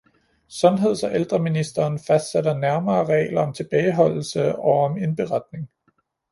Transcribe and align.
Sundheds- 0.47 1.03
og 1.03 1.15
ældreministeren 1.15 1.99
fastsætter 1.99 2.57
nærmere 2.57 3.05
regler 3.05 3.41
om 3.41 3.53
tilbageholdelse 3.53 4.55
og 4.55 4.83
om 4.83 4.97
indberetning 4.97 5.69